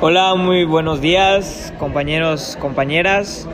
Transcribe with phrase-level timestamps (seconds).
[0.00, 3.48] Hola, muy buenos días, compañeros, compañeras.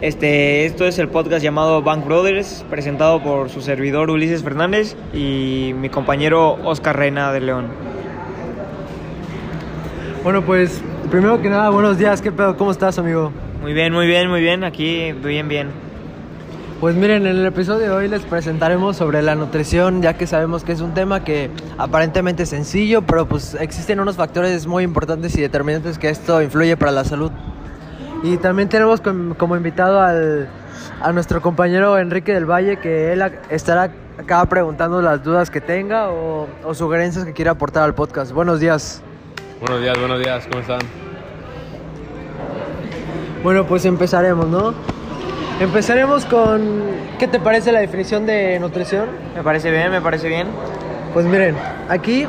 [0.00, 5.74] Este, esto es el podcast llamado Bank Brothers, presentado por su servidor Ulises Fernández y
[5.76, 7.66] mi compañero Oscar Reina de León.
[10.24, 12.56] Bueno, pues primero que nada, buenos días, ¿qué pedo?
[12.56, 13.30] ¿Cómo estás, amigo?
[13.60, 15.89] Muy bien, muy bien, muy bien, aquí bien, bien.
[16.80, 20.64] Pues miren, en el episodio de hoy les presentaremos sobre la nutrición, ya que sabemos
[20.64, 25.36] que es un tema que aparentemente es sencillo, pero pues existen unos factores muy importantes
[25.36, 27.30] y determinantes que esto influye para la salud.
[28.22, 30.48] Y también tenemos como invitado al,
[31.02, 36.08] a nuestro compañero Enrique del Valle, que él estará acá preguntando las dudas que tenga
[36.08, 38.32] o, o sugerencias que quiera aportar al podcast.
[38.32, 39.02] Buenos días.
[39.60, 40.80] Buenos días, buenos días, ¿cómo están?
[43.44, 44.99] Bueno, pues empezaremos, ¿no?
[45.60, 46.80] Empezaremos con,
[47.18, 49.10] ¿qué te parece la definición de nutrición?
[49.36, 50.46] Me parece bien, me parece bien.
[51.12, 51.54] Pues miren,
[51.90, 52.26] aquí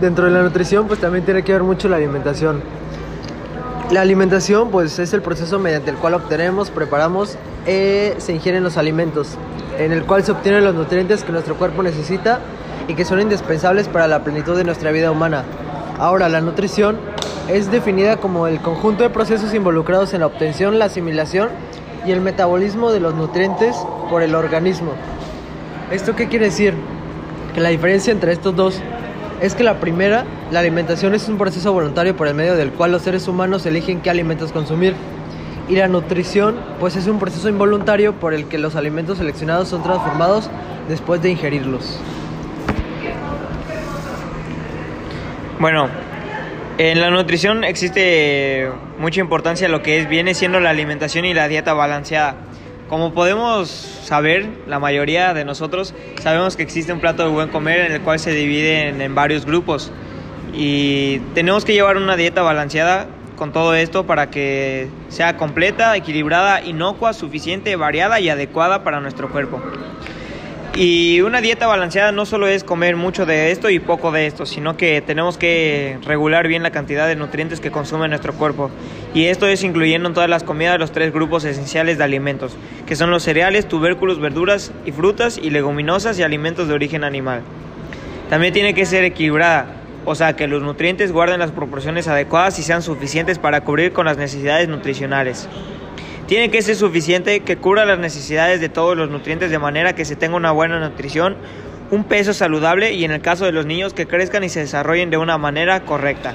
[0.00, 2.62] dentro de la nutrición pues también tiene que ver mucho la alimentación.
[3.90, 8.78] La alimentación pues es el proceso mediante el cual obtenemos, preparamos, eh, se ingieren los
[8.78, 9.36] alimentos,
[9.78, 12.40] en el cual se obtienen los nutrientes que nuestro cuerpo necesita
[12.88, 15.44] y que son indispensables para la plenitud de nuestra vida humana.
[15.98, 16.96] Ahora, la nutrición
[17.48, 21.50] es definida como el conjunto de procesos involucrados en la obtención, la asimilación
[22.06, 23.76] y el metabolismo de los nutrientes
[24.08, 24.92] por el organismo.
[25.90, 26.74] ¿Esto qué quiere decir?
[27.54, 28.80] Que la diferencia entre estos dos
[29.40, 32.92] es que la primera, la alimentación es un proceso voluntario por el medio del cual
[32.92, 34.94] los seres humanos eligen qué alimentos consumir.
[35.68, 39.82] Y la nutrición, pues es un proceso involuntario por el que los alimentos seleccionados son
[39.82, 40.48] transformados
[40.88, 41.98] después de ingerirlos.
[45.58, 45.88] Bueno,
[46.78, 51.48] en la nutrición existe mucha importancia lo que es, viene siendo la alimentación y la
[51.48, 52.36] dieta balanceada.
[52.88, 57.80] Como podemos saber, la mayoría de nosotros sabemos que existe un plato de buen comer
[57.80, 59.90] en el cual se divide en, en varios grupos
[60.52, 66.62] y tenemos que llevar una dieta balanceada con todo esto para que sea completa, equilibrada,
[66.62, 69.60] inocua, suficiente, variada y adecuada para nuestro cuerpo.
[70.78, 74.44] Y una dieta balanceada no solo es comer mucho de esto y poco de esto,
[74.44, 78.70] sino que tenemos que regular bien la cantidad de nutrientes que consume nuestro cuerpo.
[79.14, 82.94] Y esto es incluyendo en todas las comidas los tres grupos esenciales de alimentos, que
[82.94, 87.40] son los cereales, tubérculos, verduras y frutas y leguminosas y alimentos de origen animal.
[88.28, 92.62] También tiene que ser equilibrada, o sea que los nutrientes guarden las proporciones adecuadas y
[92.62, 95.48] sean suficientes para cubrir con las necesidades nutricionales.
[96.26, 100.04] Tiene que ser suficiente que cubra las necesidades de todos los nutrientes de manera que
[100.04, 101.36] se tenga una buena nutrición,
[101.92, 105.10] un peso saludable y en el caso de los niños que crezcan y se desarrollen
[105.10, 106.34] de una manera correcta.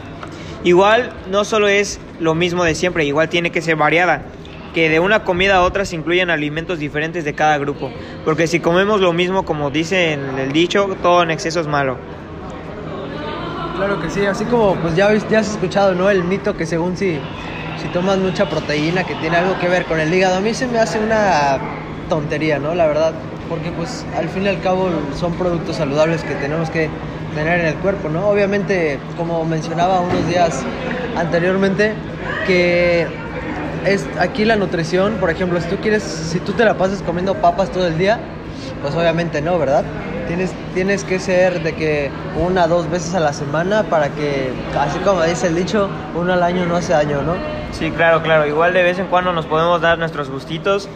[0.63, 4.23] Igual no solo es lo mismo de siempre, igual tiene que ser variada,
[4.73, 7.91] que de una comida a otra se incluyan alimentos diferentes de cada grupo,
[8.23, 11.97] porque si comemos lo mismo como dice el dicho, todo en exceso es malo.
[13.81, 16.07] Claro que sí, así como pues ya, has escuchado, ¿no?
[16.11, 17.17] El mito que según si
[17.81, 20.67] si tomas mucha proteína que tiene algo que ver con el hígado, a mí se
[20.67, 21.57] me hace una
[22.07, 22.75] tontería, ¿no?
[22.75, 23.13] La verdad,
[23.49, 26.91] porque pues al fin y al cabo son productos saludables que tenemos que
[27.33, 28.27] tener en el cuerpo, ¿no?
[28.27, 30.61] Obviamente, como mencionaba unos días
[31.17, 31.93] anteriormente,
[32.45, 33.07] que
[33.87, 37.33] es aquí la nutrición, por ejemplo, si tú quieres, si tú te la pasas comiendo
[37.33, 38.19] papas todo el día,
[38.81, 39.83] pues obviamente no, ¿verdad?
[40.27, 44.97] Tienes, tienes que ser de que una, dos veces a la semana para que, así
[44.99, 47.35] como dice el dicho, uno al año no hace daño, ¿no?
[47.71, 48.45] Sí, claro, claro.
[48.45, 50.89] Igual de vez en cuando nos podemos dar nuestros gustitos.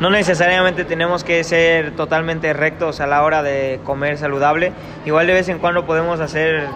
[0.00, 4.72] No necesariamente tenemos que ser totalmente rectos a la hora de comer saludable.
[5.04, 6.66] Igual de vez en cuando podemos hacer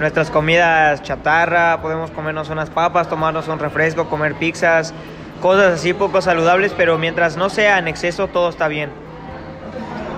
[0.00, 4.92] nuestras comidas chatarra, podemos comernos unas papas, tomarnos un refresco, comer pizzas,
[5.40, 9.03] cosas así poco saludables, pero mientras no sea en exceso todo está bien.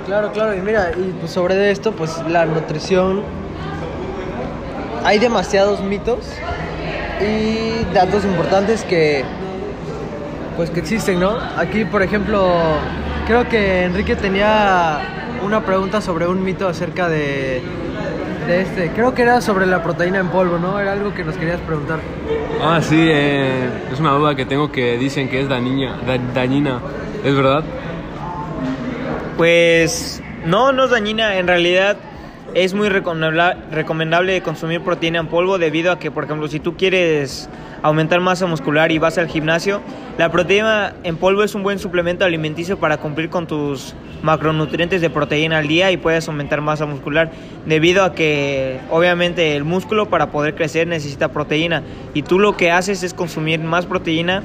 [0.06, 3.22] Claro, claro, y mira, y pues sobre esto, pues la nutrición,
[5.04, 6.18] hay demasiados mitos
[7.20, 9.24] y datos importantes que
[10.56, 11.36] pues que existen, ¿no?
[11.56, 12.52] Aquí, por ejemplo,
[13.26, 15.00] creo que Enrique tenía
[15.44, 17.60] una pregunta sobre un mito acerca de,
[18.46, 18.90] de este.
[18.90, 20.78] Creo que era sobre la proteína en polvo, ¿no?
[20.78, 21.98] Era algo que nos querías preguntar.
[22.62, 25.96] Ah, sí, eh, es una duda que tengo que dicen que es dañina,
[26.32, 26.80] dañina.
[27.24, 27.64] ¿Es verdad?
[29.36, 31.38] Pues no, no es dañina.
[31.38, 31.96] En realidad
[32.54, 37.50] es muy recomendable consumir proteína en polvo debido a que, por ejemplo, si tú quieres
[37.82, 39.82] aumentar masa muscular y vas al gimnasio,
[40.16, 45.10] la proteína en polvo es un buen suplemento alimenticio para cumplir con tus macronutrientes de
[45.10, 47.30] proteína al día y puedes aumentar masa muscular
[47.66, 51.82] debido a que obviamente el músculo para poder crecer necesita proteína
[52.14, 54.42] y tú lo que haces es consumir más proteína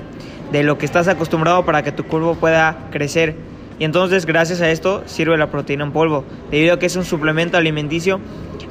[0.52, 3.36] de lo que estás acostumbrado para que tu cuerpo pueda crecer
[3.82, 7.04] Y entonces gracias a esto sirve la proteína en polvo, debido a que es un
[7.04, 8.20] suplemento alimenticio.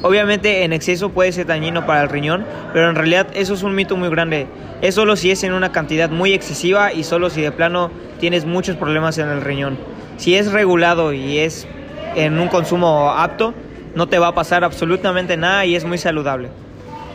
[0.03, 3.75] Obviamente en exceso puede ser dañino para el riñón, pero en realidad eso es un
[3.75, 4.47] mito muy grande.
[4.83, 7.91] Es solo si es en una cantidad muy excesiva y solo si de plano
[8.21, 9.79] tienes muchos problemas en el riñón.
[10.17, 11.67] Si es regulado y es
[12.15, 13.53] en un consumo apto,
[13.97, 16.51] no te va a pasar absolutamente nada y es muy saludable.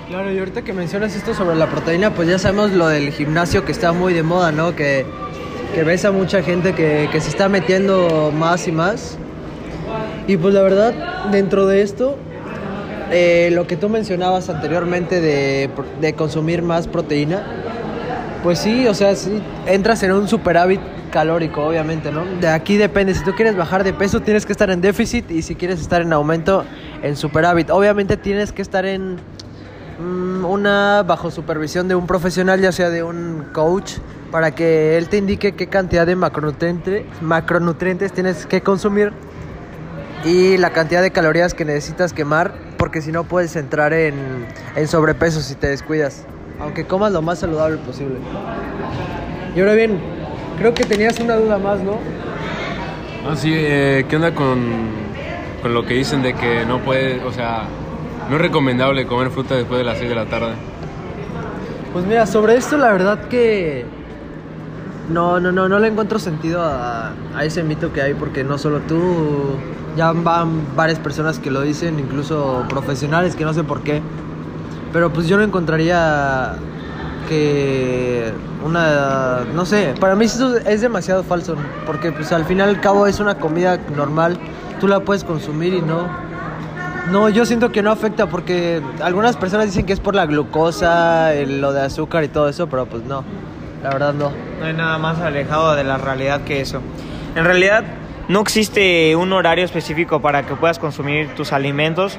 [0.09, 3.63] Claro, y ahorita que mencionas esto sobre la proteína, pues ya sabemos lo del gimnasio
[3.63, 4.75] que está muy de moda, ¿no?
[4.75, 5.05] Que,
[5.73, 9.17] que ves a mucha gente que, que se está metiendo más y más.
[10.27, 10.93] Y pues la verdad,
[11.31, 12.17] dentro de esto,
[13.11, 15.69] eh, lo que tú mencionabas anteriormente de,
[16.01, 17.43] de consumir más proteína,
[18.43, 20.79] pues sí, o sea, sí, entras en un superávit
[21.11, 22.25] calórico, obviamente, ¿no?
[22.41, 25.41] De aquí depende, si tú quieres bajar de peso tienes que estar en déficit y
[25.41, 26.65] si quieres estar en aumento,
[27.03, 27.69] en superávit.
[27.69, 29.17] Obviamente tienes que estar en
[29.99, 33.93] una bajo supervisión de un profesional, ya sea de un coach,
[34.31, 39.13] para que él te indique qué cantidad de macronutrientes, macronutrientes tienes que consumir
[40.25, 44.45] y la cantidad de calorías que necesitas quemar, porque si no puedes entrar en,
[44.75, 46.25] en sobrepeso si te descuidas,
[46.59, 48.17] aunque comas lo más saludable posible.
[49.55, 49.99] Y ahora bien,
[50.57, 51.99] creo que tenías una duda más, ¿no?
[53.27, 54.89] Ah, sí, eh, ¿qué onda con,
[55.61, 57.67] con lo que dicen de que no puede, o sea,
[58.29, 60.53] no es recomendable comer fruta después de las 6 de la tarde?
[61.93, 63.85] Pues mira, sobre esto la verdad que
[65.09, 68.79] no, no, no, no le encuentro sentido a, ese mito que hay porque no solo
[68.81, 69.55] tú,
[69.95, 74.01] ya van varias personas que lo dicen, incluso profesionales que no sé por qué.
[74.91, 76.55] Pero pues yo no encontraría
[77.29, 78.31] que
[78.65, 81.55] una, no sé, para mí eso es demasiado falso
[81.85, 84.37] porque pues al final al cabo es una comida normal,
[84.79, 86.07] tú la puedes consumir y no,
[87.11, 91.33] no, yo siento que no afecta porque algunas personas dicen que es por la glucosa,
[91.33, 93.23] el- lo de azúcar y todo eso, pero pues no,
[93.83, 94.31] la verdad no.
[94.59, 96.81] No hay nada más alejado de la realidad que eso.
[97.35, 97.83] En realidad,
[98.27, 102.17] no existe un horario específico para que puedas consumir tus alimentos.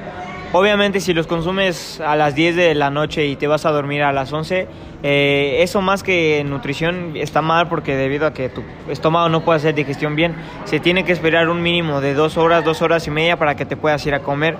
[0.53, 4.03] Obviamente, si los consumes a las 10 de la noche y te vas a dormir
[4.03, 4.67] a las 11,
[5.03, 9.57] eh, eso más que nutrición está mal porque debido a que tu estómago no puede
[9.57, 10.35] hacer digestión bien,
[10.65, 13.65] se tiene que esperar un mínimo de dos horas, dos horas y media para que
[13.65, 14.57] te puedas ir a comer,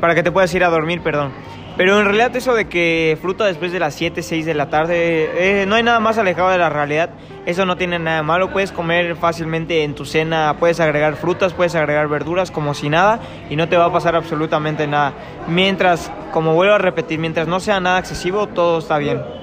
[0.00, 1.32] para que te puedas ir a dormir, perdón.
[1.78, 5.60] Pero en realidad eso de que fruta después de las 7, 6 de la tarde,
[5.60, 7.10] eh, no hay nada más alejado de la realidad.
[7.46, 8.50] Eso no tiene nada de malo.
[8.52, 13.20] Puedes comer fácilmente en tu cena, puedes agregar frutas, puedes agregar verduras como si nada
[13.48, 15.12] y no te va a pasar absolutamente nada.
[15.46, 19.37] Mientras, como vuelvo a repetir, mientras no sea nada excesivo, todo está bien.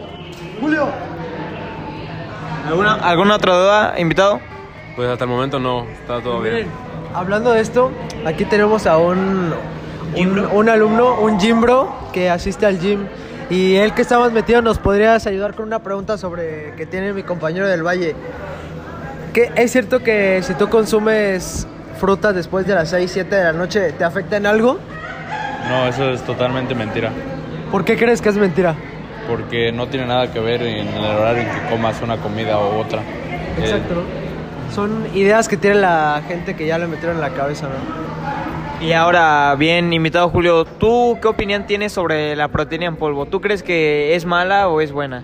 [0.66, 0.88] Julio.
[2.68, 4.40] ¿Alguna, ¿alguna otra duda, invitado?
[4.96, 6.70] Pues hasta el momento no, está todo Miren, bien.
[7.14, 7.92] hablando de esto,
[8.26, 10.50] aquí tenemos a un, un, ¿Gimbro?
[10.54, 13.06] un alumno, un Jimbro, que asiste al gym.
[13.52, 17.22] Y él que estamos metido, ¿nos podrías ayudar con una pregunta sobre que tiene mi
[17.22, 18.16] compañero del Valle?
[19.36, 21.68] ¿Qué, ¿Es cierto que si tú consumes
[22.00, 24.80] frutas después de las 6, 7 de la noche, te afecta en algo?
[25.70, 27.12] No, eso es totalmente mentira,
[27.72, 28.74] ¿Por qué crees que es mentira?
[29.28, 32.80] Porque no tiene nada que ver en el horario en que comas una comida u
[32.80, 33.02] otra.
[33.60, 34.02] Exacto, ¿no?
[34.74, 38.86] Son ideas que tiene la gente que ya le metieron en la cabeza, ¿no?
[38.86, 43.26] Y ahora, bien, invitado Julio, ¿tú qué opinión tienes sobre la proteína en polvo?
[43.26, 45.24] ¿Tú crees que es mala o es buena?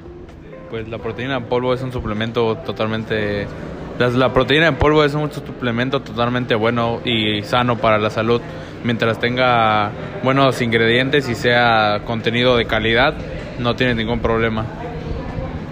[0.70, 3.48] Pues la proteína en polvo es un suplemento totalmente...
[4.00, 8.42] La, la proteína en polvo es un suplemento totalmente bueno y sano para la salud.
[8.84, 9.92] Mientras tenga
[10.24, 13.16] buenos ingredientes y sea contenido de calidad,
[13.62, 14.66] no tiene ningún problema.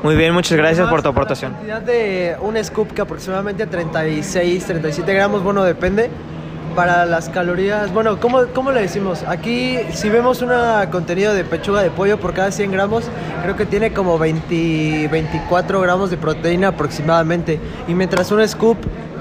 [0.04, 1.52] Muy bien, muchas gracias Además, por tu La aportación.
[1.54, 6.10] cantidad de un scoop que aproximadamente 36, 37 gramos, bueno, depende.
[6.76, 9.24] Para las calorías, bueno, ¿cómo, ¿cómo le decimos?
[9.28, 10.52] Aquí, si vemos un
[10.92, 13.06] contenido de pechuga de pollo por cada 100 gramos,
[13.44, 17.60] creo que tiene como 20, 24 gramos de proteína aproximadamente.
[17.88, 18.78] Y mientras un scoop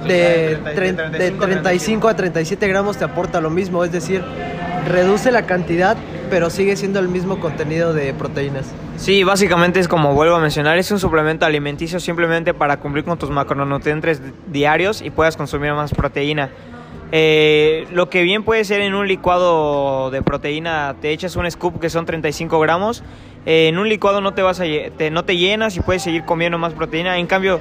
[0.07, 4.23] de, Sí, tre- 35, de 35 a 37 gramos te aporta lo mismo, es decir,
[4.87, 5.97] reduce la cantidad,
[6.31, 8.73] pero sigue siendo el mismo contenido de proteínas.
[8.97, 13.19] Sí, básicamente es como vuelvo a mencionar, es un suplemento alimenticio simplemente para cumplir con
[13.19, 16.51] tus macronutrientes diarios y puedas consumir más proteína.
[17.11, 21.81] Eh, lo que bien puede ser en un licuado de proteína, te echas un scoop
[21.81, 23.03] que son 35 gramos.
[23.47, 24.65] eh, en un licuado no te vas a
[25.11, 27.17] no te llenas y puedes seguir comiendo más proteína.
[27.19, 27.61] En cambio,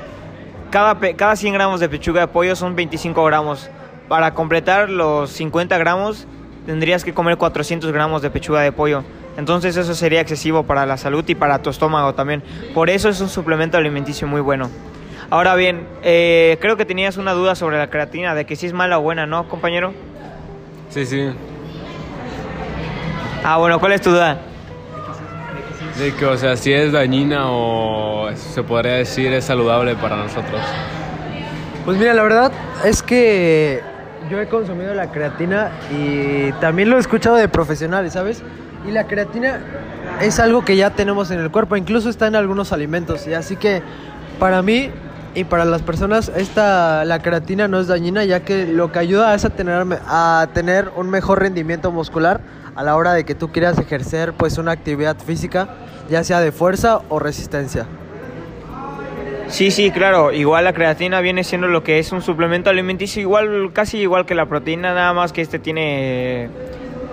[0.69, 3.69] cada, cada 100 gramos de pechuga de pollo son 25 gramos.
[4.09, 6.27] Para completar los 50 gramos
[6.67, 9.03] tendrías que comer 400 gramos de pechuga de pollo.
[9.37, 12.43] Entonces eso sería excesivo para la salud y para tu estómago también.
[12.73, 14.69] Por eso es un suplemento alimenticio muy bueno.
[15.29, 18.73] Ahora bien, eh, creo que tenías una duda sobre la creatina, de que si es
[18.73, 19.93] mala o buena, ¿no, compañero?
[20.89, 21.29] Sí, sí.
[23.43, 24.39] Ah, bueno, ¿cuál es tu duda?
[25.97, 30.61] De que, o sea, si es dañina o se podría decir es saludable para nosotros.
[31.85, 32.51] Pues mira, la verdad
[32.85, 33.81] es que
[34.29, 38.43] yo he consumido la creatina y también lo he escuchado de profesionales, ¿sabes?
[38.87, 39.59] Y la creatina
[40.21, 43.27] es algo que ya tenemos en el cuerpo, incluso está en algunos alimentos.
[43.27, 43.81] Y así que
[44.39, 44.91] para mí
[45.35, 49.35] y para las personas esta la creatina no es dañina ya que lo que ayuda
[49.35, 52.41] es a tener a tener un mejor rendimiento muscular
[52.75, 55.67] a la hora de que tú quieras ejercer pues una actividad física,
[56.09, 57.87] ya sea de fuerza o resistencia.
[59.49, 60.31] Sí, sí, claro.
[60.31, 64.35] Igual la creatina viene siendo lo que es un suplemento alimenticio, igual, casi igual que
[64.35, 66.49] la proteína, nada más que este tiene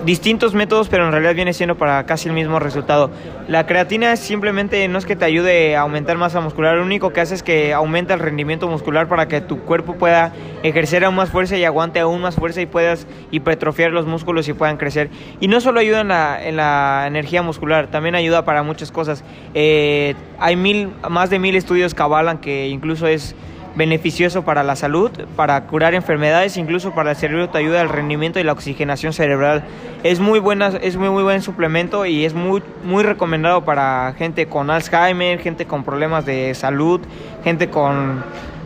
[0.04, 3.10] distintos métodos, pero en realidad viene siendo para casi el mismo resultado.
[3.48, 7.20] La creatina simplemente no es que te ayude a aumentar masa muscular, lo único que
[7.20, 10.32] hace es que aumenta el rendimiento muscular para que tu cuerpo pueda
[10.62, 14.52] ejercer aún más fuerza y aguante aún más fuerza y puedas hipertrofiar los músculos y
[14.52, 15.10] puedan crecer.
[15.40, 19.24] Y no solo ayuda en la, en la energía muscular, también ayuda para muchas cosas.
[19.54, 23.34] Eh, hay mil, más de mil estudios que avalan que incluso es
[23.76, 28.38] beneficioso para la salud, para curar enfermedades, incluso para el cerebro te ayuda al rendimiento
[28.38, 29.64] y la oxigenación cerebral.
[30.02, 34.46] Es muy buena, es muy muy buen suplemento y es muy muy recomendado para gente
[34.46, 37.00] con Alzheimer, gente con problemas de salud,
[37.42, 38.22] gente con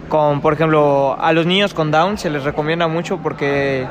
[0.09, 3.87] con por ejemplo a los niños con Down se les recomienda mucho porque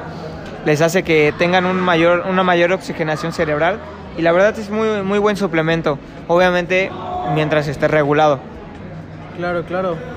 [0.65, 3.79] les hace que tengan un mayor una mayor oxigenación cerebral
[4.17, 5.97] y la verdad es muy muy buen suplemento,
[6.27, 6.91] obviamente
[7.33, 8.39] mientras esté regulado.
[9.37, 10.16] Claro, claro.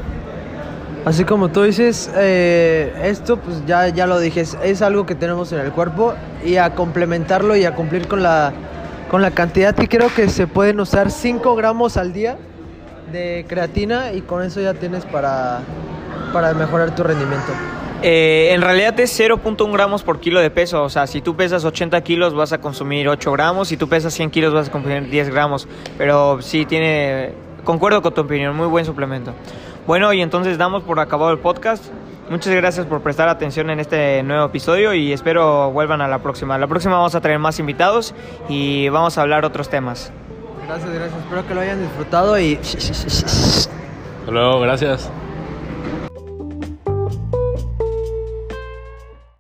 [1.04, 5.50] Así como tú dices, eh, esto pues ya, ya lo dije, es, algo que tenemos
[5.52, 6.14] en el cuerpo
[6.44, 8.52] y a complementarlo y a cumplir con la,
[9.10, 12.36] con la cantidad que creo que se pueden usar 5 gramos al día
[13.10, 15.60] de creatina y con eso ya tienes para,
[16.34, 17.52] para mejorar tu rendimiento.
[18.02, 21.64] Eh, en realidad es 0.1 gramos por kilo de peso, o sea, si tú pesas
[21.64, 25.08] 80 kilos vas a consumir 8 gramos, si tú pesas 100 kilos vas a consumir
[25.08, 25.66] 10 gramos,
[25.96, 27.32] pero sí tiene,
[27.64, 29.32] concuerdo con tu opinión, muy buen suplemento.
[29.86, 31.84] Bueno, y entonces damos por acabado el podcast.
[32.30, 36.58] Muchas gracias por prestar atención en este nuevo episodio y espero vuelvan a la próxima.
[36.58, 38.14] La próxima vamos a traer más invitados
[38.48, 40.12] y vamos a hablar otros temas.
[40.66, 41.20] Gracias, gracias.
[41.20, 42.54] Espero que lo hayan disfrutado y...
[42.54, 45.10] Hasta luego, gracias.